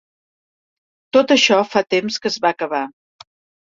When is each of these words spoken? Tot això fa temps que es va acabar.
Tot 1.19 1.35
això 1.37 1.61
fa 1.77 1.87
temps 1.97 2.21
que 2.25 2.35
es 2.35 2.43
va 2.49 2.57
acabar. 2.57 2.85